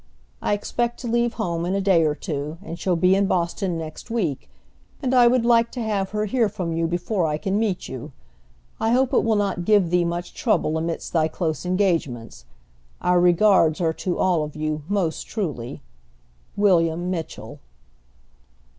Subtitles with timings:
[0.41, 3.77] I expect to leave home in a day or two, and shall be in Boston
[3.77, 4.49] next week,
[4.99, 8.11] and I would like to have her hear from you before I can meet you.
[8.79, 12.45] I hope it will not give thee much trouble amidst thy close engagements.
[12.99, 15.83] Our regards are to all of you most truly.
[16.55, 17.59] WILLIAM MITCHELL.